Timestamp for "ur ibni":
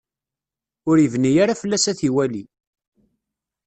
0.89-1.31